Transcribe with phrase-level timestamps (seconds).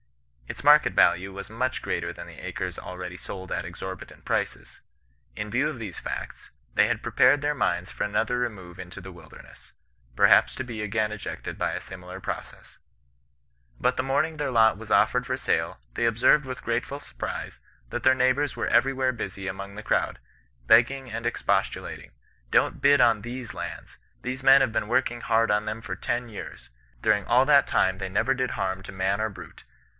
[0.47, 4.81] Its market value was much greater than the acres already sold at exorbitant prices.
[5.35, 9.11] In view of these facts, they had prepared their minds for another remove into the
[9.13, 9.71] wilderness,
[10.15, 12.79] perhaps to be again ejected by a similar process.
[13.79, 17.61] But the morning their lot was offered for sale, they observed with gratefiu surprise,
[17.91, 20.19] that their neighbours were everywhere busy among the crowd,
[20.65, 23.99] begging and expostulating:* Don't bid on tJiese lands!
[24.23, 26.71] These men have been working hard on them for ten years.
[27.01, 29.63] During all that time, they never did harm to man or brute.